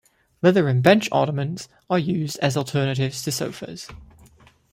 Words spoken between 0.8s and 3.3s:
bench ottomans are used as alternatives